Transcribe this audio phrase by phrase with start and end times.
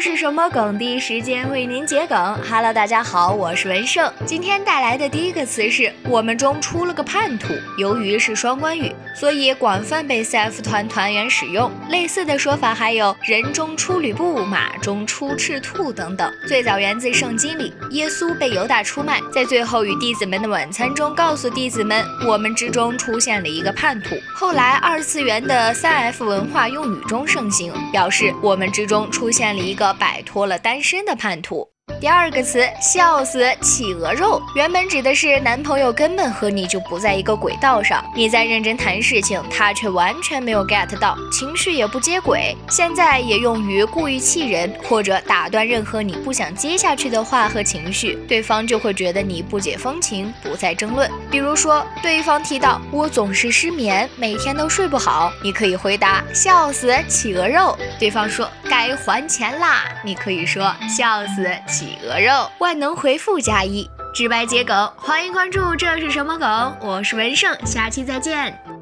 [0.00, 0.78] 是什么梗？
[0.78, 2.16] 第一时间为您解梗。
[2.48, 4.10] Hello，大家好，我是文胜。
[4.24, 7.52] 今天带来的第一个词是我们中出了个叛徒。
[7.76, 11.70] 由于是双关语，所以广泛被 CF 团团员使用。
[11.90, 16.32] 类似的说法还有人中出吕布、马中出赤兔等等。
[16.48, 24.16] 最早源自圣经里，耶稣被犹大出卖，在最后与弟子们的晚餐中告诉弟子们，我们之中出现了一个叛徒。
[24.34, 29.89] 后来二次元的三 F 文化用语中盛行，表示我们之中出现了一个。
[29.92, 31.72] 摆脱了单身的叛徒。
[32.00, 42.56] 第二个词，笑死企鹅肉，原本指的是男朋友根本和你就不在一个轨道上，你在认真谈事情，他却完全没有 get 到，情绪也不接轨。
[42.70, 51.10] 现在也用于故意气人或者打断任何你不想接下去的话和情绪，对方就会觉得你不解风情，不再争论。
[51.30, 57.76] 比如说，对方提到我总是失眠，每天都睡不好，你可以回答笑死企鹅肉。
[57.98, 61.89] 对方说该还钱啦，你可以说笑死企。
[61.90, 65.74] 企鹅肉，万能回复加一，直白接梗，欢迎关注。
[65.74, 66.76] 这是什么梗？
[66.80, 68.79] 我是文胜，下期再见。